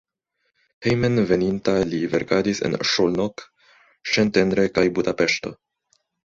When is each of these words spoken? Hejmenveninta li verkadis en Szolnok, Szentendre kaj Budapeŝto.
Hejmenveninta 0.87 1.75
li 1.91 1.99
verkadis 2.15 2.63
en 2.69 2.79
Szolnok, 2.93 3.45
Szentendre 4.15 4.69
kaj 4.81 4.89
Budapeŝto. 4.99 5.57